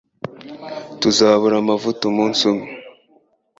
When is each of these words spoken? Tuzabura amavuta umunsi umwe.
Tuzabura 1.01 1.55
amavuta 1.59 2.01
umunsi 2.11 2.41
umwe. 2.51 2.67